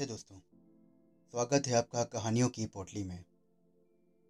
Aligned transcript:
नमस्ते 0.00 0.12
दोस्तों। 0.12 0.36
स्वागत 1.30 1.66
है 1.66 1.74
आपका 1.74 2.04
कहानियों 2.04 2.48
की 2.48 2.66
पोटली 2.66 3.04
में। 3.04 3.24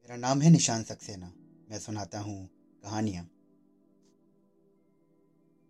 मेरा 0.00 0.16
नाम 0.16 0.42
है 0.42 0.50
निशान 0.50 0.82
सक्सेना। 0.82 1.32
मैं 1.70 1.78
सुनाता 1.78 2.20
हूँ 2.20 2.50
कहानियाँ। 2.82 3.30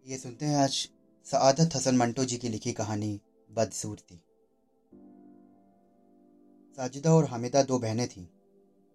ये 0.06 0.18
सुनते 0.18 0.46
हैं 0.46 0.56
आज 0.56 0.88
सआदत 1.24 1.70
हसन 1.74 1.96
मंटो 1.96 2.24
जी 2.24 2.36
की 2.36 2.48
लिखी 2.48 2.72
कहानी 2.72 3.20
बदसूरती। 3.52 4.16
साजिदा 6.76 7.14
और 7.14 7.24
हामिदा 7.24 7.62
दो 7.62 7.78
बहनें 7.78 8.08
थीं। 8.08 8.26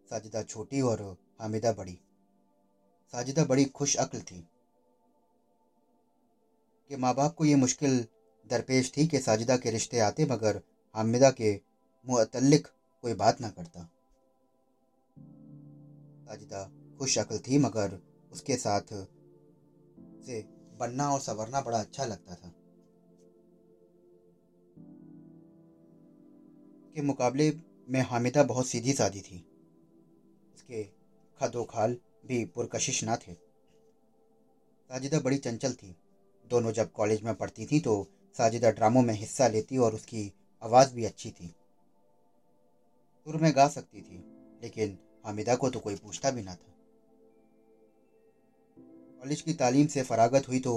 साजिदा 0.10 0.44
छोटी 0.44 0.82
और 0.82 1.18
हामिदा 1.42 1.72
बड़ी। 1.72 2.00
साजिदा 3.12 3.46
बड़ी 3.46 3.66
खुश 3.66 3.96
अक्ल 3.96 4.22
थी। 4.22 4.48
कि 6.90 6.96
माँ 6.96 7.16
बाप 7.16 7.36
को 7.36 7.46
ये 7.46 7.56
मुश्किल 7.56 8.06
दरपेश 8.48 8.92
थी 8.97 9.07
कि 9.07 9.19
साजिदा 9.19 9.57
के 9.57 9.71
रिश्ते 9.71 10.00
आते 10.00 10.25
मगर 10.25 10.61
हामिदा 10.96 11.32
के 11.32 11.62
मुतल्लिक 12.08 12.68
कोई 13.02 13.14
बात 13.14 13.42
ना 13.42 13.50
करता। 13.50 13.90
साजिदा 16.26 16.71
खुश 17.00 17.18
अकल 17.18 17.38
थी, 17.38 17.58
मगर 17.58 18.00
उसके 18.32 18.56
साथ 18.56 18.82
से 20.26 20.42
बनना 20.78 21.10
और 21.10 21.20
संवरना 21.20 21.62
बड़ा 21.62 21.80
अच्छा 21.80 22.06
लगता 22.06 22.36
था। 22.36 22.52
के 26.96 27.02
मुकाबले 27.02 27.54
में 27.90 28.02
हामिदा 28.02 28.43
बहुत 28.43 28.68
सीधी 28.68 28.93
सादी 28.93 29.21
थी। 29.21 29.46
उसके 30.56 30.84
खदो 31.40 31.64
खाल 31.64 31.98
भी 32.26 32.46
पुरकशिश 32.46 33.04
ना 33.04 33.16
थे। 33.16 33.34
साजिदा 34.90 35.20
बड़ी 35.20 35.38
चंचल 35.38 35.73
थी। 35.73 35.98
दोनों 36.50 36.72
जब 36.72 36.92
कॉलेज 36.92 37.22
में 37.22 37.36
पढ़ती 37.36 37.66
थी 37.66 37.80
तो 37.80 38.08
साजिदा 38.38 38.72
ड्रामों 38.72 39.02
में 39.02 39.14
हिस्सा 39.14 39.48
लेती 39.48 39.78
और 39.78 39.94
उसकी 39.94 40.34
आवाज़ 40.61 40.94
भी 40.94 41.06
अच्छी 41.06 41.31
थी। 41.31 41.48
सुर 43.28 43.38
में 43.38 43.52
गा 43.56 43.67
सकती 43.67 44.02
थी, 44.02 44.17
लेकिन 44.64 44.97
हामिदा 45.25 45.56
को 45.56 45.70
तो 45.70 45.80
कोई 45.80 45.95
पूछता 45.95 46.31
भी 46.31 46.42
ना 46.42 46.53
था। 46.53 46.73
कॉलेज 49.20 49.42
की 49.42 49.53
तालीम 49.53 49.88
से 49.88 50.02
फरागत 50.03 50.47
हुई 50.47 50.59
तो 50.59 50.73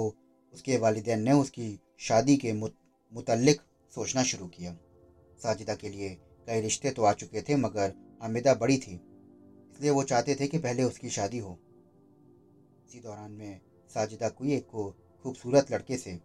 उसके 0.53 0.77
वालिदैन 0.77 1.19
ने 1.19 1.31
उसकी 1.33 1.77
शादी 1.99 2.35
के 2.37 2.53
मुतल्लिक 2.53 3.61
सोचना 3.93 4.23
शुरू 4.23 4.47
किया। 4.47 4.75
साजिदा 5.39 5.75
के 5.75 5.89
लिए 5.89 6.09
कई 6.47 6.59
रिश्ते 6.61 6.91
तो 6.91 7.03
आ 7.03 7.11
चुके 7.13 7.41
थे, 7.41 7.55
मगर 7.55 7.93
हामिदा 8.21 8.53
बड़ी 8.55 8.77
थी, 8.77 8.93
इसलिए 9.73 9.89
वो 9.91 10.03
चाहते 10.03 10.35
थे 10.35 10.47
कि 10.47 10.57
पहले 10.57 10.83
उसकी 10.83 11.09
शादी 11.09 11.37
हो। 11.37 11.57
इसी 12.85 12.99
दौरान 12.99 13.31
में 13.31 13.59
साजिदा 13.89 14.29
कोई 14.29 14.53
एक 14.53 14.65
को 14.65 14.89
खूबसूरत 15.25 15.71
लड़के 15.71 15.97
से 15.97 16.15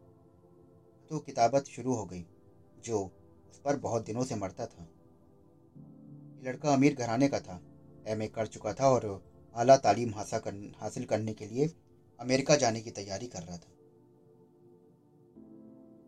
तो 1.11 1.19
किताबत 1.19 1.65
शुरू 1.67 1.95
हो 1.95 2.05
गई, 2.05 2.25
जो 2.79 3.11
पर 3.59 3.77
बहुत 3.79 4.05
दिनों 4.07 4.25
से 4.25 4.35
मरता 4.35 4.67
था। 4.67 4.83
ये 4.83 6.49
लड़का 6.49 6.73
अमीर 6.73 6.95
घराने 6.95 7.29
का 7.29 7.41
था 7.41 7.61
एमए 8.07 8.27
कर 8.27 8.47
चुका 8.47 8.73
था 8.73 8.89
और 8.89 9.23
आला 9.57 9.77
तालीम 9.77 10.13
हासिल 10.15 11.05
करने 11.05 11.33
के 11.33 11.47
लिए 11.47 11.71
अमेरिका 12.21 12.57
जाने 12.57 12.81
की 12.81 12.91
तैयारी 12.91 13.27
कर 13.27 13.43
रहा 13.43 13.57
था। 13.57 13.71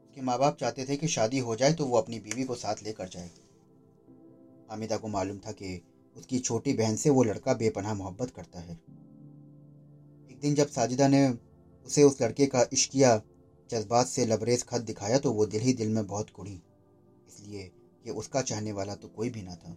उसके 0.06 0.20
माँ 0.20 0.38
बाप 0.38 0.56
चाहते 0.56 0.84
थे 0.84 0.96
कि 0.96 1.08
शादी 1.08 1.38
हो 1.38 1.56
जाए 1.56 1.72
तो 1.72 1.86
वो 1.86 1.96
अपनी 1.98 2.18
बीवी 2.18 2.44
को 2.44 2.54
साथ 2.54 2.82
लेकर 2.82 3.08
जाए। 3.08 3.30
हामिदा 4.70 4.96
को 4.96 5.08
मालूम 5.08 5.38
था 5.38 5.52
कि 5.52 5.80
उसकी 6.16 6.38
छोटी 6.38 6.72
बहन 6.72 6.96
से 6.96 7.10
वो 7.10 7.22
लड़का 7.22 7.54
बेपनाह 7.54 7.94
मोहब्बत 7.94 8.30
करता 8.30 8.60
है। 8.60 8.74
एक 10.30 10.38
दिन 10.42 10.54
जब 10.54 10.68
साजिदा 10.68 11.08
ने 11.08 11.28
उसे 11.86 12.02
उस 12.02 12.20
लड़के 12.22 12.46
का 12.46 12.64
इश्किया 12.72 13.20
जज्बात 13.70 14.06
से 14.06 14.24
लबरेज 14.26 14.64
खत 14.64 14.80
दिखाया 14.80 15.18
तो 15.18 15.32
वो 15.32 15.46
दिल 15.46 15.60
ही 15.60 15.72
दिल 15.72 15.88
में 15.88 16.06
बहुत 16.06 16.30
कुड़ी। 16.30 16.60
इसलिए 17.36 17.72
कि 18.04 18.10
उसका 18.10 18.42
चाहने 18.42 18.72
वाला 18.72 18.94
तो 18.94 19.08
कोई 19.08 19.30
भी 19.30 19.42
ना 19.42 19.54
था। 19.56 19.72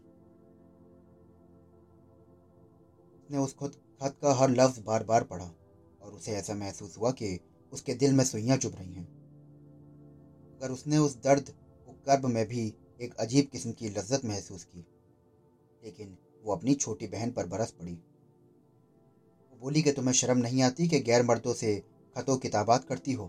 उसने 3.15 3.37
उस 3.37 3.55
खुद, 3.55 3.71
खत 4.01 4.17
का 4.21 4.33
हर 4.33 4.49
लफ्ज़ 4.49 4.81
बार 4.81 5.03
बार 5.03 5.23
पढ़ा 5.23 5.51
और 6.01 6.13
उसे 6.13 6.31
ऐसा 6.31 6.53
महसूस 6.53 6.97
हुआ 6.97 7.11
कि 7.11 7.39
उसके 7.73 7.93
दिल 7.93 8.13
में 8.13 8.23
सुइयाँ 8.23 8.57
चुभ 8.57 8.75
रही 8.75 8.93
हैं। 8.93 9.07
अगर 10.55 10.71
उसने 10.71 10.97
उस 10.97 11.21
दर्द 11.21 11.49
को 11.85 11.91
कर्ब 11.91 12.25
में 12.25 12.47
भी 12.47 12.73
एक 13.01 13.15
अजीब 13.15 13.47
किस्म 13.51 13.71
की 13.71 13.89
लज्जत 13.89 14.25
महसूस 14.25 14.63
की, 14.63 14.85
लेकिन 15.83 16.17
वो 16.43 16.55
अपनी 16.55 16.73
छोटी 16.73 17.07
बहन 17.07 17.31
पर 17.31 17.45
बरस 17.45 17.71
पड़ी। 17.71 17.93
वो 19.51 19.57
बोली 19.59 19.81
कि, 19.81 19.91
तुम्हें 19.91 20.13
शर्म 20.13 20.37
नहीं 20.37 20.61
आती 20.61 20.87
कि 20.87 20.99
गैर 20.99 21.23
मर्दों 21.23 21.53
से 21.53 21.83
खतों 22.15 22.37
किताबात 22.37 22.83
करती 22.83 23.13
हो? 23.13 23.27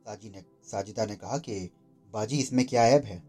साजी 0.00 0.30
ने, 0.30 0.44
साजिदा 0.64 1.06
ने 1.06 1.16
कहा 1.16 1.38
कि 1.38 1.70
बाजी 2.12 2.38
इसमें 2.38 2.66
क्या 2.66 2.84
ऐब 2.84 3.02
है? 3.02 3.20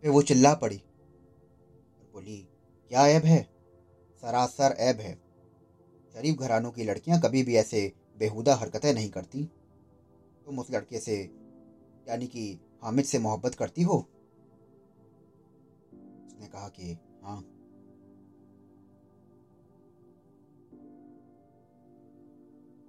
फिर 0.00 0.10
वो 0.10 0.22
चिल्ला 0.22 0.54
पड़ी। 0.54 0.78
और 1.98 2.10
बोली, 2.12 2.48
क्या 2.88 3.06
ऐब 3.06 3.22
है? 3.22 3.42
सरासर 4.20 4.76
ऐब 4.78 4.96
है। 4.96 5.14
शरीफ 6.14 6.38
घरानों 6.38 6.70
की 6.70 6.84
लड़कियाँ 6.84 7.20
कभी 7.20 7.42
भी 7.42 7.56
ऐसे 7.56 7.92
बेहुदा 8.18 8.54
हरकतें 8.54 8.94
नहीं 8.94 9.10
करती। 9.10 9.44
तुम 10.46 10.58
उस 10.58 10.70
लड़के 10.70 11.00
से, 11.00 11.16
यानी 12.08 12.26
कि 12.26 12.60
हामिद 12.82 13.04
से 13.04 13.18
मोहब्बत 13.18 13.54
करती 13.54 13.82
हो? 13.82 13.98
उसने 16.26 16.46
कहा 16.46 16.68
कि 16.68 16.98
हाँ। 17.22 17.56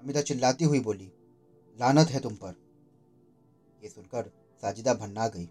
अमिता 0.04 0.22
चिल्लाती 0.22 0.66
हुई 0.66 0.80
बोली, 0.80 1.12
लानत 1.80 2.08
है 2.08 2.20
तुम 2.20 2.36
पर। 2.36 2.71
ये 3.82 3.90
सुनकर 3.90 4.32
साजिदा 4.64 4.94
भन्ना 4.94 5.28
गई 5.28 5.46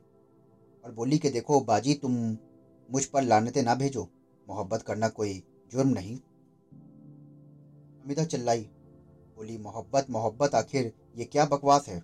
और 0.85 0.93
बोली 0.93 1.19
कि 1.19 1.31
देखो 1.31 1.61
बाजी, 1.61 1.95
तुम 1.95 2.13
मुझ 2.89 3.05
पर 3.05 3.23
लानते 3.23 3.63
ना 3.63 3.75
भेजो। 3.75 4.09
मोहब्बत 4.49 4.83
करना 4.83 5.09
कोई 5.09 5.43
जुर्म 5.73 5.89
नहीं। 5.89 6.17
अमिता 8.05 8.25
चिल्लाई, 8.25 8.63
बोली, 9.37 9.59
मोहब्बत 9.59 10.11
मोहब्बत, 10.11 10.55
आखिर 10.55 10.93
ये 11.17 11.25
क्या 11.25 11.45
बकवास 11.45 11.89
है? 11.89 11.99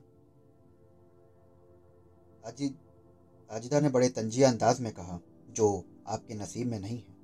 साजिदा 2.44 3.81
ने 3.81 3.88
बड़े 3.88 4.09
तंजिया 4.09 4.48
अंदाज 4.48 4.81
में 4.81 4.92
कहा, 4.92 5.19
जो 5.50 5.84
आपके 6.06 6.34
नसीब 6.34 6.66
में 6.66 6.78
नहीं 6.78 6.98
है। 6.98 7.15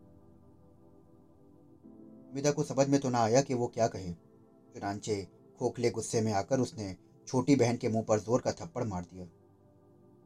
अमिता 2.31 2.51
को 2.51 2.63
समझ 2.63 2.89
में 2.89 2.99
तो 3.01 3.11
ना 3.11 3.23
आया 3.23 3.41
कि 3.41 3.55
वो 3.55 3.67
क्या 3.67 3.87
कहे। 3.87 4.13
चुनाचे 4.75 5.23
खोखले 5.59 5.91
गुस्से 5.91 6.21
में 6.21 6.33
आकर 6.33 6.61
उसने 6.61 6.95
छोटी 7.29 7.55
बहन 7.57 7.77
के 7.77 7.89
मुँह 7.89 8.03
पर 8.03 8.19
ज़ोर 8.19 8.41
का 8.41 8.53
थप्पड़ 8.53 8.85
मार 8.85 9.03
दिया। 9.03 9.25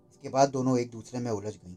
इसके 0.09 0.29
बाद 0.29 0.49
दोनों 0.49 0.79
एक 0.79 0.91
दूसरे 0.91 1.21
में 1.21 1.31
उलझ 1.31 1.55
गईं। 1.55 1.75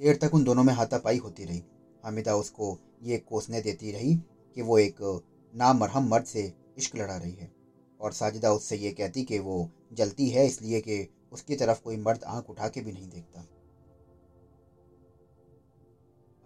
देर 0.00 0.16
तक 0.16 0.34
उन 0.34 0.44
दोनों 0.44 0.62
में 0.62 0.72
हाथापाई 0.72 1.16
होती 1.16 1.44
रही। 1.44 1.62
हामिदा 2.04 2.34
उसको 2.34 2.76
ये 3.02 3.16
कोसने 3.18 3.60
देती 3.60 3.90
रही 3.90 4.14
कि 4.56 4.62
वो 4.62 4.78
एक 4.78 5.00
नामरहम 5.54 6.08
मर्द 6.08 6.24
से 6.24 6.50
इश्क 6.78 6.96
लड़ा 6.96 7.16
रही 7.16 7.32
है 7.32 7.50
और 8.00 8.12
साजिदा 8.12 8.50
उससे 8.52 8.76
ये 8.76 8.90
कहती 8.92 9.22
कि 9.22 9.38
वो 9.38 9.68
जलती 9.92 10.28
है 10.28 10.46
इसलिए 10.46 10.80
कि 10.80 11.06
उसकी 11.32 11.54
तरफ़ 11.54 11.80
कोई 11.80 11.96
मर्द 11.98 12.24
आँख 12.26 12.50
उठा 12.50 12.68
के 12.68 12.80
भी 12.80 12.92
नहीं 12.92 13.08
देखता। 13.08 13.40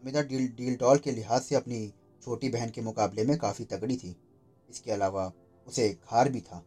हामिदा 0.03 0.21
डील 0.23 0.47
डील 0.57 0.77
डॉल 0.77 0.99
के 0.99 1.11
लिहाज 1.11 1.41
से 1.41 1.55
अपनी 1.55 1.87
छोटी 2.23 2.49
बहन 2.49 2.69
के 2.69 2.81
मुकाबले 2.81 3.25
में 3.25 3.37
काफ़ी 3.37 3.65
तगड़ी 3.65 3.97
थी। 3.97 4.15
इसके 4.73 4.93
अलावा 4.93 5.33
उसे 5.67 5.89
खार 6.05 6.29
भी 6.29 6.41
था। 6.41 6.65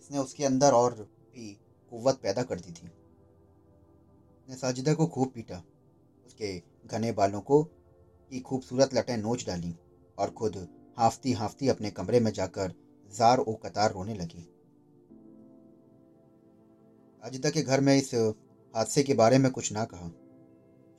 इसने 0.00 0.18
उसके 0.18 0.44
अंदर 0.44 0.72
और 0.72 0.94
भी 0.94 1.52
कुत 1.92 2.20
पैदा 2.22 2.42
कर 2.42 2.60
दी 2.60 2.72
थी। 2.72 2.86
उसने 2.86 4.56
साजिदा 4.56 4.94
को 4.94 5.06
खूब 5.06 5.32
पीटा। 5.34 5.62
उसके 6.26 6.62
घने 6.86 7.12
बालों 7.12 7.40
को 7.40 7.62
की 8.32 8.40
खूबसूरत 8.40 8.94
लटें 8.94 9.16
नोच 9.16 9.46
डाली 9.46 9.74
और 10.18 10.30
खुद 10.30 10.68
हाफती 10.98 11.32
हाफती 11.32 11.68
अपने 11.68 11.90
कमरे 11.90 12.20
में 12.20 12.32
जाकर 12.32 12.74
जार 13.14 13.38
ओ 13.38 13.54
कतार 13.54 13.92
रोने 13.92 14.14
लगी। 14.14 14.42
साजिदा 17.22 17.50
के 17.50 17.62
घर 17.62 17.80
में 17.80 17.96
इस 17.96 18.14
हादसे 18.74 19.02
के 19.02 19.14
बारे 19.14 19.38
में 19.38 19.50
कुछ 19.52 19.72
ना 19.72 19.84
कहा। 19.84 20.08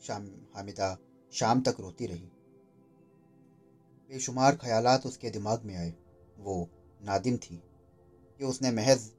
शाम, 0.02 0.26
हामिदा 0.56 0.98
शाम 1.32 1.62
तक 1.62 1.76
रोती 1.80 2.06
रही। 2.06 2.30
बेशुमार 4.10 4.56
ख्यालात 4.56 5.06
उसके 5.06 5.30
दिमाग 5.30 5.64
में 5.64 5.76
आए। 5.76 5.94
वो 6.38 6.70
नादिम 7.02 7.38
थी 7.38 7.64
कि 8.40 8.46
उसने 8.46 8.72
महज 8.72 9.12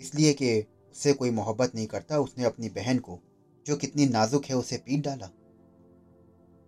इसलिए 0.00 0.32
कि 0.32 0.60
उससे 0.90 1.12
कोई 1.12 1.30
मोहब्बत 1.30 1.74
नहीं 1.74 1.86
करता, 1.86 2.18
उसने 2.18 2.44
अपनी 2.44 2.68
बहन 2.68 2.98
को, 2.98 3.20
जो 3.66 3.76
कितनी 3.76 4.06
नाजुक 4.06 4.44
है, 4.44 4.56
उसे 4.56 4.76
पीट 4.76 5.04
डाला। 5.04 5.26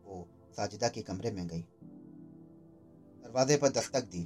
वो 0.04 0.28
साजिदा 0.52 0.88
के 0.88 1.02
कमरे 1.02 1.30
में 1.30 1.46
गई। 1.46 1.60
दरवाजे 3.22 3.56
पर 3.56 3.68
दस्तक 3.68 4.04
दी। 4.04 4.24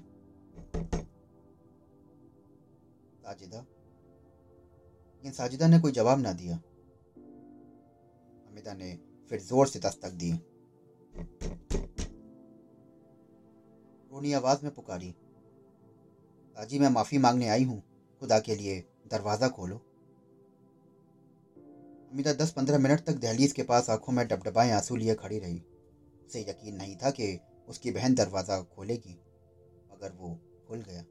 साजिदा? 3.23 3.59
लेकिन 3.59 5.33
साजिदा 5.33 5.67
ने 5.67 5.81
कोई 5.81 5.93
जवाब 5.93 6.19
ना 6.19 6.33
दिया। 6.33 6.57
हमिदा 8.49 8.75
ने 8.75 8.99
फिर 9.31 9.41
ज़ोर 9.41 9.67
से 9.67 9.79
दस्तक 9.79 10.11
दी। 10.11 10.33
रोनी 14.15 14.33
आवाज़ 14.33 14.59
में 14.63 14.75
पुकारी 14.75 15.09
ताजी 16.57 16.79
मैं 16.79 16.89
माफ़ी 16.89 17.19
मांगने 17.19 17.49
आई 17.49 17.65
हूँ, 17.65 17.83
खुदा 18.21 18.39
के 18.39 18.55
लिए 18.55 18.77
दरवाज़ा 19.11 19.49
खोलो। 19.49 19.77
अमिता 22.13 22.33
दस 22.33 22.51
पंद्रह 22.51 22.79
मिनट 22.79 23.01
तक 23.01 23.13
दहलीज 23.13 23.53
के 23.53 23.63
पास 23.63 23.91
आँखों 23.91 24.13
में 24.13 24.27
डबडबाएँ 24.29 24.71
आँसू 24.73 24.97
लिए 24.97 25.15
खड़ी 25.15 25.39
रही। 25.39 25.59
उसे 26.27 26.41
यकीन 26.41 26.75
नहीं 26.75 26.97
था 26.97 27.11
कि 27.11 27.39
उसकी 27.69 27.91
बहन 27.91 28.15
दरवाज़ा 28.15 28.61
खोलेगी, 28.77 29.19
मगर 29.93 30.13
वो 30.13 30.39
खुल 30.69 30.83
गया। 30.83 31.03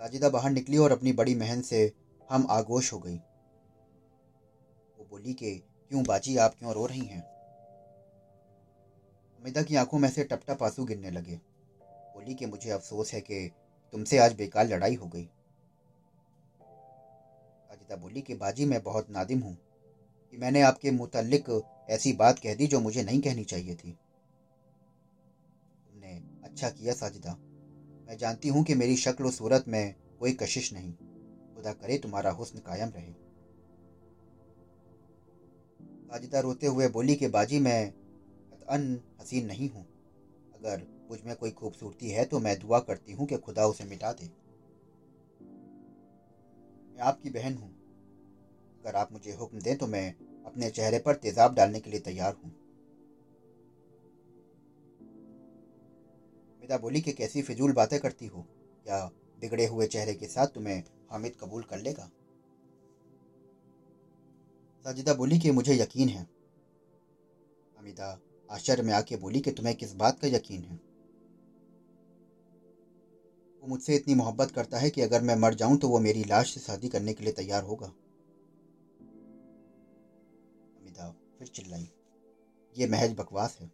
साजिदा 0.00 0.28
बाहर 0.28 0.50
निकली 0.50 0.76
और 0.76 0.92
अपनी 0.92 1.12
बड़ी 1.12 1.34
बहन 1.34 1.60
से 1.60 1.92
हम 2.30 2.46
आगोश 2.50 2.92
हो 2.92 2.98
गई। 2.98 3.16
वो 4.98 5.06
बोली 5.10 5.32
कि, 5.32 5.54
क्यों 5.90 6.04
बाजी, 6.04 6.36
आप 6.36 6.54
क्यों 6.54 6.74
रो 6.74 6.86
रही 6.86 7.06
हैं? 7.06 7.37
अमिता 9.38 9.62
की 9.62 9.76
आँखों 9.76 9.98
में 9.98 10.08
से 10.08 10.24
टपटप 10.24 10.62
आँसू 10.62 10.84
गिरने 10.84 11.10
लगे। 11.10 11.34
बोली 12.14 12.34
कि 12.34 12.46
मुझे 12.46 12.70
अफसोस 12.70 13.12
है 13.14 13.20
कि 13.20 13.50
तुमसे 13.92 14.18
आज 14.18 14.32
बेकार 14.32 14.66
लड़ाई 14.66 14.94
हो 14.94 15.06
गई। 15.06 15.24
साजिदा 17.64 17.96
बोली 17.96 18.20
कि 18.20 18.34
बाजी, 18.34 18.64
मैं 18.64 18.82
बहुत 18.82 19.10
नादिम 19.10 19.40
हूँ 19.40 19.56
कि 20.30 20.36
मैंने 20.36 20.60
आपके 20.60 20.90
मुतलिक 20.90 21.68
ऐसी 21.90 22.12
बात 22.12 22.38
कह 22.38 22.54
दी 22.54 22.66
जो 22.66 22.80
मुझे 22.80 23.02
नहीं 23.02 23.20
कहनी 23.20 23.44
चाहिए 23.44 23.74
थी। 23.74 23.92
तुमने 25.88 26.22
अच्छा 26.44 26.70
किया 26.70 26.92
साजिदा। 26.92 27.32
मैं 28.08 28.16
जानती 28.16 28.48
हूँ 28.48 28.64
कि 28.64 28.74
मेरी 28.74 28.96
शक्ल 28.96 29.24
और 29.24 29.32
सूरत 29.32 29.64
में 29.68 29.94
कोई 30.18 30.32
कशिश 30.32 30.72
नहीं। 30.72 30.92
खुदा 31.54 31.72
करे 31.72 31.98
तुम्हारा 31.98 32.30
हुस्न 32.30 32.58
कायम 32.58 32.88
रहे। 32.88 33.12
साजिदा 36.06 36.40
रोते 36.40 36.66
हुए 36.66 36.88
बोली 36.88 37.16
कि 37.16 37.28
बाजी, 37.28 37.58
मैं 37.58 37.97
अन 38.68 39.02
हसीन 39.20 39.46
नहीं 39.46 39.68
हूँ। 39.68 39.86
अगर 40.54 40.82
मुझमें 41.10 41.36
कोई 41.36 41.50
खूबसूरती 41.50 42.10
है 42.10 42.24
तो 42.24 42.38
मैं 42.38 42.58
दुआ 42.58 42.78
करती 42.78 43.12
हूँ 43.12 43.26
कि 43.26 43.36
खुदा 43.36 43.66
उसे 43.66 43.84
मिटा 43.84 44.12
दे। 44.12 44.26
मैं 46.94 47.00
आपकी 47.00 47.30
बहन 47.30 47.54
हूँ। 47.54 47.70
अगर 48.80 48.96
आप 48.96 49.12
मुझे 49.12 49.32
हुक्म 49.32 49.60
दें 49.60 49.76
तो 49.76 49.86
मैं 49.86 50.14
अपने 50.46 50.70
चेहरे 50.70 50.98
पर 50.98 51.14
तेजाब 51.14 51.54
डालने 51.54 51.80
के 51.80 51.90
लिए 51.90 52.00
तैयार 52.00 52.34
हूँ। 52.34 52.50
हामिदा 56.50 56.78
बोली 56.78 57.00
कि 57.00 57.12
कैसी 57.12 57.42
फिजूल 57.42 57.72
बातें 57.72 57.98
करती 57.98 58.26
हो? 58.26 58.46
क्या 58.84 59.10
बिगड़े 59.40 59.66
हुए 59.66 59.86
चेहरे 59.86 60.14
के 60.14 60.26
साथ 60.26 60.46
तुम्हें 60.46 60.82
हामिद 61.10 61.32
कबूल 61.40 61.62
कर 61.62 61.78
लेगा? 61.78 62.10
साजिदा 64.84 65.14
बोली 65.14 65.38
कि 65.38 65.50
मुझे 65.50 65.74
यकीन 65.74 66.08
है। 66.08 66.22
हामिदा 67.76 68.18
आश्चर्य 68.50 68.82
में 68.82 68.92
आके 68.92 69.16
बोली 69.16 69.40
कि 69.40 69.50
तुम्हें 69.50 69.74
किस 69.76 69.94
बात 69.94 70.18
का 70.18 70.28
यकीन 70.28 70.62
है? 70.62 70.76
वो 73.62 73.66
मुझसे 73.68 73.94
इतनी 73.94 74.14
मोहब्बत 74.14 74.50
करता 74.50 74.78
है 74.78 74.90
कि 74.90 75.00
अगर 75.00 75.22
मैं 75.22 75.34
मर 75.34 75.54
जाऊँ 75.54 75.76
तो 75.76 75.88
वो 75.88 75.98
मेरी 75.98 76.24
लाश 76.24 76.54
से 76.54 76.60
शादी 76.60 76.88
करने 76.88 77.12
के 77.12 77.24
लिए 77.24 77.32
तैयार 77.32 77.62
होगा। 77.62 77.86
अमिताभ, 80.80 81.38
फिर 81.38 81.46
चिल्लाई। 81.46 81.90
ये 82.78 82.86
महज 82.86 83.12
बकवास 83.12 83.58
है। 83.60 83.66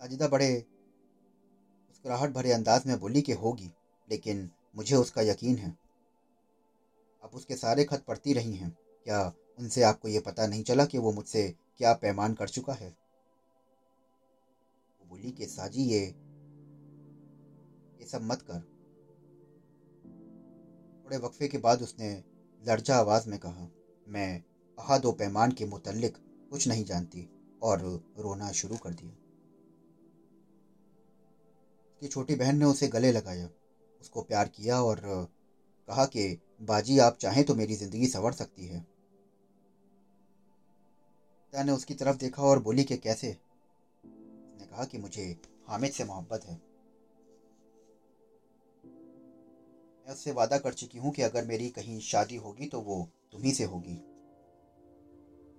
साजिदा 0.00 0.28
बड़े 0.28 0.64
मुस्कुराहट 1.88 2.30
भरे 2.30 2.52
अंदाज 2.52 2.86
में 2.86 2.98
बोली 2.98 3.22
कि 3.22 3.32
होगी, 3.32 3.70
लेकिन 4.10 4.50
मुझे 4.76 4.96
उसका 4.96 5.22
यकीन 5.22 5.56
है। 5.56 5.78
आप 7.24 7.30
उसके 7.34 7.56
सारे 7.56 7.84
खत 7.84 8.04
पढ़ती 8.08 8.32
रही 8.32 8.54
हैं। 8.54 8.76
क्या 9.04 9.32
उनसे 9.58 9.82
आपको 9.82 10.08
ये 10.08 10.20
पता 10.20 10.46
नहीं 10.46 10.62
चला 10.62 10.84
कि 10.84 10.98
वो 10.98 11.12
मुझसे 11.12 11.48
क्या 11.78 11.92
पैमान 11.92 12.34
कर 12.34 12.48
चुका 12.48 12.72
है। 12.72 12.88
वो 15.00 15.06
बोली 15.08 15.30
कि 15.30 15.46
साजी, 15.46 15.82
ये 15.82 16.00
ये 18.00 18.06
सब 18.06 18.22
मत 18.22 18.42
कर। 18.42 18.60
थोड़े 21.04 21.16
वक्फे 21.16 21.48
के 21.48 21.58
बाद 21.58 21.82
उसने 21.82 22.12
लर्जा 22.62 22.96
आवाज़ 22.96 23.28
में 23.28 23.38
कहा, 23.38 23.68
मैं 24.06 24.42
अहद 24.78 25.04
व 25.04 25.12
पैमान 25.12 25.52
के 25.52 25.66
मुतलक 25.66 26.16
कुछ 26.50 26.68
नहीं 26.68 26.84
जानती 26.84 27.28
और 27.62 27.80
रोना 28.18 28.50
शुरू 28.52 28.76
कर 28.76 28.90
दिया। 28.90 29.10
उसकी 31.92 32.08
छोटी 32.08 32.34
बहन 32.34 32.56
ने 32.56 32.64
उसे 32.64 32.88
गले 32.88 33.12
लगाया, 33.12 33.48
उसको 34.00 34.22
प्यार 34.22 34.48
किया 34.48 34.82
और 34.82 35.00
कहा 35.88 36.04
कि, 36.06 36.40
बाजी, 36.62 36.98
आप 36.98 37.16
चाहें 37.16 37.44
तो 37.44 37.54
मेरी 37.54 37.74
ज़िंदगी 37.74 38.06
संवर 38.06 38.32
सकती 38.32 38.66
है। 38.66 38.91
पिता 41.52 41.62
ने 41.62 41.72
उसकी 41.72 41.94
तरफ़ 41.94 42.16
देखा 42.16 42.42
और 42.42 42.58
बोली 42.58 42.84
कि 42.84 42.96
कैसे? 42.96 43.28
उसने 43.28 44.66
कहा 44.66 44.84
कि 44.84 44.98
मुझे 44.98 45.36
हामिद 45.68 45.90
से 45.90 46.04
मोहब्बत 46.04 46.44
है। 46.44 46.54
मैं 50.06 50.12
उससे 50.12 50.30
वादा 50.30 50.58
कर 50.58 50.72
चुकी 50.72 50.98
हूँ 50.98 51.10
कि 51.12 51.22
अगर 51.22 51.44
मेरी 51.44 51.68
कहीं 51.68 52.00
शादी 52.00 52.36
होगी 52.36 52.66
तो 52.66 52.80
वो 52.80 53.08
तुम्ही 53.32 53.52
से 53.52 53.64
होगी। 53.64 53.94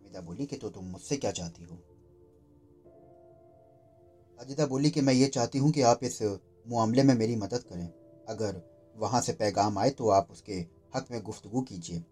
मिदा 0.03 0.21
बोली 0.21 0.45
कि 0.45 0.55
तो 0.55 0.69
तुम 0.69 0.85
मुझसे 0.85 1.17
क्या 1.17 1.31
चाहती 1.31 1.63
हो? 1.63 1.75
अजिदा 4.39 4.65
बोली 4.65 4.89
कि 4.89 5.01
मैं 5.01 5.13
ये 5.13 5.27
चाहती 5.27 5.57
हूँ 5.57 5.71
कि 5.71 5.81
आप 5.81 6.03
इस 6.03 6.21
मामले 6.67 7.03
में 7.03 7.15
मेरी 7.15 7.35
मदद 7.35 7.63
करें। 7.63 7.87
अगर 8.27 8.61
वहाँ 8.95 9.21
से 9.21 9.33
पैगाम 9.33 9.77
आए 9.77 9.89
तो 9.89 10.09
आप 10.09 10.31
उसके 10.31 10.65
हक 10.95 11.11
में 11.11 11.21
गुफ्तगु 11.21 11.61
कीजिए। 11.61 12.03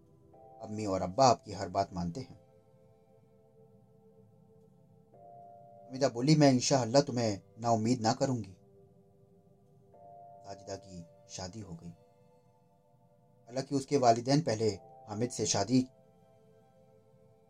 अम्मी 0.62 0.86
और 0.86 1.02
अब्बा 1.02 1.26
आपकी 1.26 1.52
हर 1.52 1.68
बात 1.68 1.94
मानते 1.94 2.22
हैं। 2.22 2.41
अमिदा 5.92 6.08
बोली, 6.08 6.36
मैं 6.36 6.52
इंशाअल्लाह 6.52 7.02
तुम्हें 7.02 7.40
ना 7.60 7.72
उम्मीद 7.72 8.02
ना 8.02 8.14
करूँगी। 8.14 8.52
साजिदा 10.44 10.76
की 10.76 11.04
शादी 11.30 11.60
हो 11.60 11.74
गई। 11.74 11.90
हालाँकि 13.48 13.76
उसके 13.76 13.98
वालिदैन 13.98 14.42
पहले 14.42 14.70
हामिद 15.08 15.30
से 15.30 15.46
शादी 15.46 15.80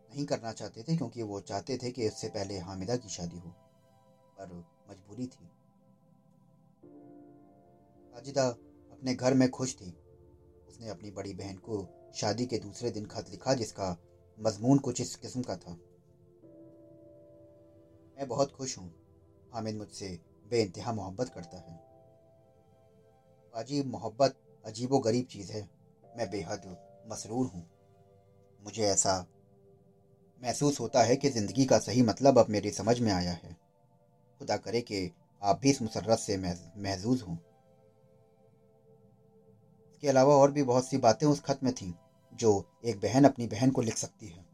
नहीं 0.10 0.26
करना 0.26 0.52
चाहते 0.52 0.84
थे, 0.84 0.96
क्योंकि 0.96 1.22
वो 1.22 1.40
चाहते 1.40 1.78
थे 1.78 1.92
कि 1.92 2.08
उससे 2.08 2.28
पहले 2.28 2.58
हामिदा 2.58 2.96
की 2.96 3.10
शादी 3.10 3.38
हो, 3.38 3.50
पर 4.40 4.66
मजबूरी 4.90 5.26
थी। 5.26 5.52
साजिदा 8.14 8.48
अपने 8.92 9.16
घर 9.16 9.34
में 9.34 9.50
खुश 9.50 9.76
थी। 9.76 9.94
उसने 10.68 10.90
अपनी 10.90 11.12
बड़ी 11.12 11.34
बहन 11.34 11.58
को 11.58 11.88
शादी 12.16 12.46
के 12.46 12.58
दूसरे 12.58 12.92
दिन 12.92 13.06
खत 13.06 13.30
लिखा, 13.30 13.54
जिसका 13.54 13.96
मजमून 14.40 14.78
कुछ 14.78 15.02
इस 15.02 15.16
किस्म 15.16 15.42
का 15.42 15.56
था। 15.56 15.78
मैं 18.22 18.28
बहुत 18.30 18.52
खुश 18.52 18.78
हूँ। 18.78 18.94
हामिद 19.54 19.76
मुझसे 19.76 20.20
बे 20.50 20.62
इंतहा 20.62 20.92
मोहब्बत 20.94 21.30
करता 21.30 21.58
है। 21.58 21.80
अजीब 23.54 23.86
मोहब्बत 23.86 24.36
अजीब 24.66 24.94
व 24.94 25.00
गरीब 25.00 25.26
चीज़ 25.26 25.52
है। 25.52 25.62
मैं 26.18 26.30
बेहद 26.30 26.78
मसरूर 27.08 27.48
हूँ। 27.48 27.64
मुझे 28.64 28.84
ऐसा 28.84 29.26
महसूस 30.44 30.80
होता 30.80 31.04
है 31.04 31.16
कि 31.16 31.30
ज़िंदगी 31.30 31.66
का 31.66 31.80
सही 31.80 32.02
मतलब 32.02 32.40
अब 32.40 32.50
मेरी 32.50 32.72
समझ 32.72 33.00
में 33.00 33.12
आया 33.12 33.32
है। 33.32 33.54
खुदा 34.40 34.58
करे 34.58 34.82
कि 34.82 35.12
आप 35.42 35.60
भी 35.60 35.70
इस 35.70 35.82
मुसरत 35.82 36.20
से 36.20 36.38
महजूज 36.38 37.22
हों। 37.22 37.36
इसके 39.92 40.08
अलावा 40.08 40.36
और 40.36 40.52
भी 40.52 40.64
बहुत 40.64 40.88
सी 40.88 40.98
बातें 40.98 41.28
उस 41.28 41.40
खत 41.40 41.60
में 41.64 41.74
थीं, 41.74 41.94
जो 42.34 42.66
एक 42.86 43.00
बहन 43.00 43.24
अपनी 43.24 43.48
बहन 43.48 43.72
को 43.72 43.82
लिख 43.82 43.98
सकती 43.98 44.28
है। 44.28 44.51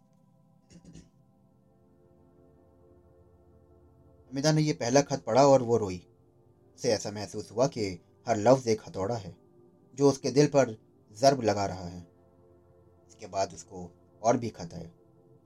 अमिता 4.31 4.51
ने 4.51 4.61
यह 4.61 4.73
पहला 4.73 5.01
खत 5.01 5.23
पढ़ा 5.23 5.45
और 5.47 5.63
वो 5.63 5.77
रोई। 5.77 5.97
उसे 6.75 6.89
ऐसा 6.89 7.11
महसूस 7.11 7.51
हुआ 7.51 7.67
कि 7.67 7.87
हर 8.27 8.37
लफ्ज़ 8.37 8.69
एक 8.69 8.81
हथौड़ा 8.87 9.15
है, 9.15 9.35
जो 9.93 10.09
उसके 10.09 10.31
दिल 10.31 10.47
पर 10.47 10.75
ज़रब 11.17 11.41
लगा 11.41 11.65
रहा 11.65 11.87
है। 11.87 12.01
इसके 13.07 13.27
बाद 13.27 13.53
उसको 13.53 13.89
और 14.21 14.37
भी 14.37 14.49
खत 14.49 14.73
आए, 14.73 14.89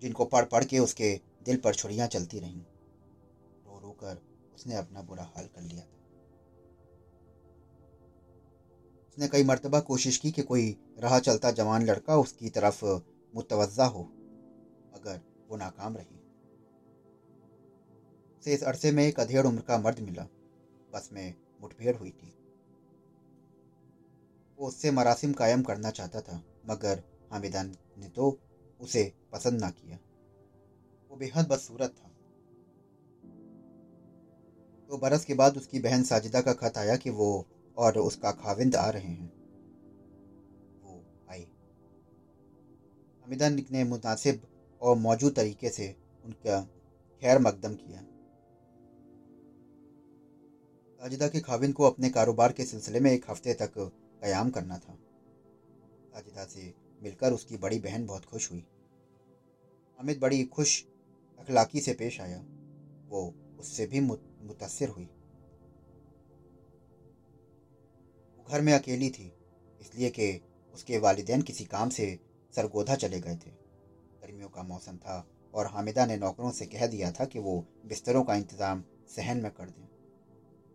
जिनको 0.02 0.26
पढ़ 0.26 0.46
पढ़ 0.46 0.64
के 0.64 0.80
उसके 0.80 1.14
दिल 1.46 1.58
पर 1.58 1.74
छुरियाँ 1.74 2.08
चलती 2.08 2.40
रहीं। 2.40 2.62
रो 2.62 3.80
रो 3.80 3.92
कर 3.92 4.22
उसने 4.56 4.76
अपना 4.76 5.02
बुरा 5.02 5.24
हाल 5.36 5.46
कर 5.46 5.62
लिया 5.62 5.84
था। 5.84 6.00
उसने 9.10 9.28
कई 9.28 9.44
मरतबा 9.44 9.80
कोशिश 9.80 10.18
की 10.18 10.32
कि 10.32 10.42
कोई 10.42 10.76
राह 11.00 11.20
चलता 11.20 11.52
जवान 11.52 11.86
लड़का 11.86 12.18
उसकी 12.18 12.50
तरफ़ 12.50 12.84
मुतवज़ा 13.34 13.86
हो, 13.86 14.04
मगर 14.94 15.22
वो 15.50 15.58
नाकाम 15.58 15.96
रही। 15.98 16.21
से 18.46 18.54
इस 18.54 18.64
अरसे 18.64 18.92
में 18.92 19.08
एक 19.08 19.20
अधेड़ 19.20 19.48
उम्र 19.48 19.62
का 19.62 19.78
मर्द 19.78 20.00
मिला। 20.00 20.28
बस 20.94 21.10
में 21.14 21.36
मुठभेड़ 21.62 21.96
हुई 21.96 22.10
थी। 22.10 22.38
वो 24.60 24.68
उससे 24.68 24.92
मरासिम 24.92 25.34
कायम 25.34 25.64
करना 25.64 25.92
चाहता 25.92 26.22
था, 26.22 26.44
मगर 26.70 27.04
हामिदा 27.32 27.64
ने 27.64 28.10
तो 28.10 28.40
उसे 28.82 29.14
पसंद 29.34 29.62
ना 29.62 29.70
किया। 29.70 30.00
वो 31.10 31.18
बेहद 31.18 31.48
बदसूरत 31.48 31.90
था। 31.90 32.08
दो 34.88 34.98
तो 34.98 34.98
बरस 34.98 35.26
के 35.26 35.34
बाद 35.34 35.58
उसकी 35.58 35.80
बहन 35.80 36.04
साजिदा 36.04 36.42
का 36.42 36.54
खत 36.54 36.78
आया 36.78 36.96
कि 36.96 37.10
वो 37.10 37.46
और 37.78 37.98
उसका 37.98 38.32
खाविंद 38.32 38.76
आ 38.76 38.90
रहे 38.90 39.08
हैं। 39.08 39.34
वो 40.84 41.04
आई। 41.30 41.42
हामिदा 43.22 43.50
ने 43.50 43.84
मुनासिब 43.84 44.42
और 44.82 44.98
मौजूद 44.98 45.36
तरीके 45.36 45.70
से 45.70 45.96
उनका 46.26 46.62
खैर 47.22 47.40
मकदम 47.40 47.74
किया। 47.74 48.04
साजिदा 51.02 51.28
के 51.28 51.40
खाविन 51.40 51.72
को 51.72 51.84
अपने 51.84 52.10
कारोबार 52.10 52.52
के 52.52 52.64
सिलसिले 52.66 53.00
में 53.00 53.10
एक 53.12 53.24
हफ़्ते 53.30 53.54
तक 53.54 53.74
कयाम 53.78 54.50
करना 54.50 54.78
था। 54.78 54.94
साजिदा 56.14 56.44
से 56.46 56.74
मिलकर 57.02 57.34
उसकी 57.34 57.58
बड़ी 57.58 57.80
बहन 57.80 58.06
बहुत 58.06 58.26
खुश 58.26 58.50
हुई। 58.52 58.60
हामिद 60.00 60.20
बड़ी 60.20 60.44
खुश 60.48 60.84
अखलाकी 61.40 61.82
से 61.82 61.94
पेश 61.94 62.20
आया। 62.22 62.38
वो 63.10 63.24
उससे 63.60 63.86
भी 63.86 64.00
मुतासर 64.00 64.90
हुई। 64.90 65.06
वो 68.38 68.46
घर 68.48 68.62
में 68.62 68.74
अकेली 68.74 69.10
थी, 69.10 69.32
इसलिए 69.82 70.10
कि 70.10 70.32
उसके 70.74 70.98
वालिदैन 70.98 71.42
किसी 71.42 71.66
काम 71.66 71.90
से 71.90 72.20
सरगोधा 72.54 72.96
चले 72.96 73.20
गए 73.20 73.36
थे। 73.36 73.52
गर्मियों 74.22 74.50
का 74.50 74.64
मौसम 74.64 74.98
था 74.98 75.26
और 75.54 75.68
हामिदा 75.68 76.06
ने 76.06 76.18
नौकरों 76.18 76.52
से 76.52 76.66
कह 76.66 76.86
दिया 76.88 77.12
था 77.12 77.26
कि 77.26 77.40
वो 77.40 77.60
बिस्तरों 77.86 78.24
का 78.24 78.36
इंतज़ाम 78.36 78.84
सहन 79.16 79.42
में 79.42 79.52
कर 79.52 79.70
दें। 79.70 79.88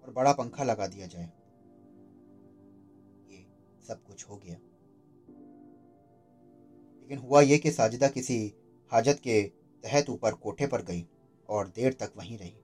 और 0.06 0.12
बड़ा 0.12 0.32
पंखा 0.32 0.64
लगा 0.64 0.86
दिया 0.86 1.06
जाए। 1.06 1.32
ये 3.30 3.46
सब 3.84 4.04
कुछ 4.06 4.28
हो 4.30 4.36
गया। 4.36 4.56
लेकिन 7.00 7.18
हुआ 7.18 7.40
ये 7.40 7.58
कि 7.58 7.70
साजिदा 7.70 8.08
किसी 8.08 8.54
हाजत 8.92 9.20
के 9.20 9.42
तहत 9.82 10.10
ऊपर 10.10 10.34
कोठे 10.34 10.66
पर 10.66 10.82
गई 10.82 11.08
और 11.48 11.68
देर 11.68 11.92
तक 11.92 12.12
वहीं 12.16 12.38
रही। 12.38 12.56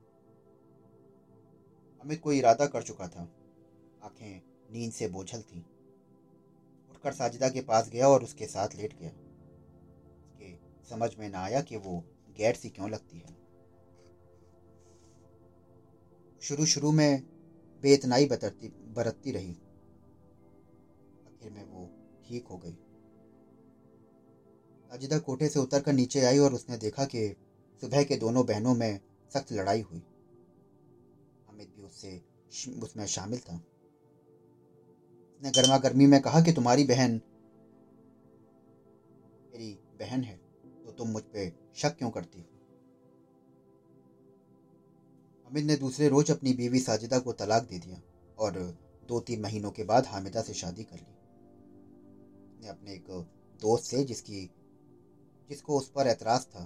अमित 2.00 2.20
को 2.20 2.32
इरादा 2.32 2.66
कर 2.66 2.82
चुका 2.82 3.08
था। 3.08 3.22
आँखें 4.02 4.42
नींद 4.72 4.92
से 4.92 5.08
बोझल 5.08 5.42
थी। 5.42 5.66
उठकर 6.90 7.12
साजिदा 7.12 7.48
के 7.48 7.60
पास 7.60 7.88
गया 7.88 8.08
और 8.08 8.22
उसके 8.22 8.46
साथ 8.46 8.68
लेट 8.74 8.98
गया। 8.98 9.10
उसके 9.10 10.58
समझ 10.84 11.16
में 11.18 11.28
ना 11.28 11.38
आया 11.38 11.60
कि 11.60 11.76
वो 11.76 12.04
गैर 12.36 12.54
सी 12.54 12.70
क्यों 12.70 12.90
लगती 12.90 13.18
है। 13.18 13.42
शुरू 16.40 16.66
शुरू 16.66 16.92
में 16.92 17.31
बेतनाई 17.82 18.26
बतरती, 18.26 18.68
बरतती 18.68 19.32
रही। 19.32 19.52
आखिर 21.26 21.50
में 21.52 21.64
वो 21.64 21.88
ठीक 22.24 22.46
हो 22.46 22.58
गई। 22.58 22.72
साजिदा 24.90 25.18
कोठे 25.18 25.48
से 25.48 25.60
उतरकर 25.60 25.92
नीचे 25.92 26.24
आई 26.24 26.38
और 26.38 26.54
उसने 26.54 26.76
देखा 26.76 27.04
कि 27.04 27.28
सुबह 27.82 28.04
के 28.04 28.16
दोनों 28.16 28.46
बहनों 28.46 28.74
में 28.74 29.00
सख्त 29.32 29.52
लड़ाई 29.52 29.80
हुई। 29.80 30.02
हामिद 31.48 31.72
भी 31.76 31.82
उससे 31.82 32.20
उसमें 32.82 33.06
शामिल 33.06 33.38
था। 33.38 33.56
उसने 35.32 35.50
गर्मा 35.50 35.78
गर्मी 35.78 36.06
में 36.06 36.20
कहा 36.22 36.40
कि 36.40 36.52
तुम्हारी 36.52 36.84
बहन 36.84 37.20
मेरी 39.52 39.72
बहन 40.00 40.22
है 40.22 40.36
तो 40.84 40.92
तुम 40.92 41.08
मुझ 41.08 41.22
पर 41.22 41.50
शक 41.76 41.96
क्यों 41.98 42.10
करती 42.10 42.40
हो? 42.40 42.46
हामिद 45.52 45.64
ने 45.64 45.76
दूसरे 45.76 46.08
रोज 46.08 46.30
अपनी 46.30 46.52
बीवी 46.52 46.80
साजिदा 46.80 47.18
को 47.18 47.32
तलाक 47.32 47.62
दे 47.62 47.78
दिया 47.78 48.02
और 48.38 48.78
दो 49.08 49.20
तीन 49.20 49.40
महीनों 49.40 49.70
के 49.70 49.84
बाद 49.84 50.06
हामिदा 50.06 50.42
से 50.42 50.54
शादी 50.54 50.84
कर 50.84 50.96
ली। 50.96 51.16
ने 52.62 52.68
अपने 52.68 52.92
एक 52.92 53.04
दोस्त 53.60 53.84
से 53.84 54.04
जिसकी, 54.04 54.50
जिसको 55.48 55.78
उस 55.78 55.88
पर 55.88 56.06
एतराज़ 56.06 56.42
था, 56.42 56.64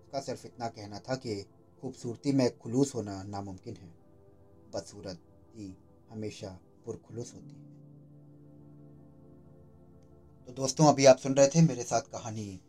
उसका 0.00 0.20
सिर्फ़ 0.20 0.46
इतना 0.46 0.68
कहना 0.68 0.98
था 0.98 1.14
कि 1.14 1.46
खूबसूरती 1.80 2.32
में 2.32 2.58
खुलूस 2.58 2.94
होना 2.94 3.22
नामुमकिन 3.22 3.76
है। 3.76 3.94
बदसूरत 4.74 5.18
हमेशा 6.10 6.60
पुरखुलूस 6.84 7.34
होती 7.34 7.50
है। 7.50 7.64
तो 10.46 10.52
दोस्तों, 10.52 10.86
अभी 10.86 11.04
आप 11.04 11.16
सुन 11.16 11.34
रहे 11.34 11.48
थे 11.48 11.62
मेरे 11.62 11.82
साथ 11.82 12.02
कहानी 12.02 12.60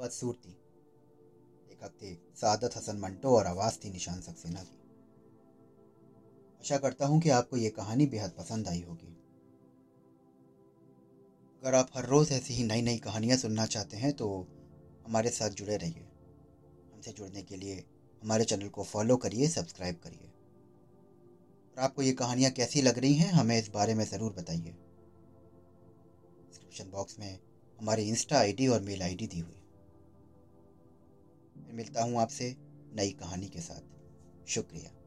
बदसूरती। 0.00 0.63
थे 1.82 2.14
सादत 2.14 2.76
हसन 2.76 2.96
मंटो 2.96 3.36
और 3.36 3.46
आवाज़ 3.46 3.78
थी 3.78 3.90
निशान 3.90 4.20
सक्सेना 4.20 4.60
की। 4.60 4.78
आशा 6.60 6.76
करता 6.78 7.06
हूँ 7.06 7.20
कि 7.20 7.30
आपको 7.30 7.56
ये 7.56 7.70
कहानी 7.70 8.06
बेहद 8.06 8.30
पसंद 8.30 8.68
आई 8.68 8.82
होगी। 8.82 9.16
अगर 11.62 11.74
आप 11.74 11.88
हर 11.94 12.06
रोज़ 12.06 12.32
ऐसी 12.32 12.54
ही 12.54 12.64
नई 12.64 12.82
नई 12.82 12.98
कहानियाँ 12.98 13.36
सुनना 13.36 13.66
चाहते 13.66 13.96
हैं 13.96 14.12
तो 14.12 14.46
हमारे 15.06 15.30
साथ 15.30 15.50
जुड़े 15.50 15.76
रहिए। 15.76 16.06
हमसे 16.94 17.12
जुड़ने 17.12 17.42
के 17.42 17.56
लिए 17.56 17.84
हमारे 18.22 18.44
चैनल 18.44 18.68
को 18.68 18.84
फॉलो 18.84 19.16
करिए, 19.16 19.48
सब्सक्राइब 19.48 20.00
करिए। 20.04 20.32
और 21.76 21.82
आपको 21.82 22.02
ये 22.02 22.12
कहानियाँ 22.12 22.50
कैसी 22.50 22.82
लग 22.82 22.98
रही 22.98 23.14
हैं, 23.14 23.30
हमें 23.32 23.58
इस 23.58 23.70
बारे 23.70 23.94
में 23.94 24.04
ज़रूर 24.04 24.32
बताइए। 24.32 24.74
डिस्क्रिप्शन 26.48 26.90
बॉक्स 26.90 27.18
में 27.18 27.38
हमारी 27.78 28.02
इंस्टा 28.02 28.38
आईडी 28.38 28.66
और 28.66 28.80
मेल 28.80 29.02
आईडी 29.02 29.26
दी 29.26 29.38
हुई 29.38 29.63
मिलता 31.56 32.02
हूँ 32.02 32.20
आपसे 32.20 32.56
नई 32.92 33.10
कहानी 33.10 33.48
के 33.48 33.60
साथ। 33.60 33.82
शुक्रिया। 34.46 35.03